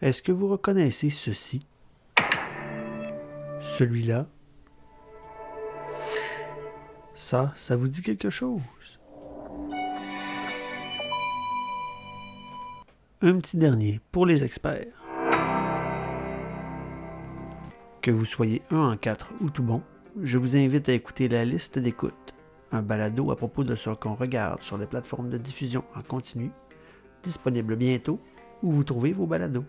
[0.00, 1.66] Est-ce que vous reconnaissez ceci?
[3.60, 4.26] Celui-là?
[7.16, 8.60] Ça, ça vous dit quelque chose?
[13.22, 14.86] Un petit dernier pour les experts.
[18.00, 19.82] Que vous soyez un en quatre ou tout bon,
[20.22, 22.34] je vous invite à écouter la liste d'écoute,
[22.70, 26.52] un balado à propos de ce qu'on regarde sur les plateformes de diffusion en continu,
[27.24, 28.20] disponible bientôt
[28.62, 29.64] où vous trouvez vos balados.